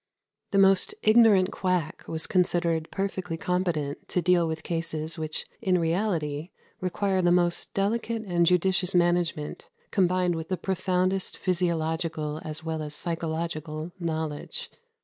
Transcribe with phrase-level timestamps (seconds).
[0.49, 6.49] The most ignorant quack was considered perfectly competent to deal with cases which, in reality,
[6.79, 12.95] require the most delicate and judicious management, combined with the profoundest physiological, as well as
[12.95, 14.71] psychological, knowledge.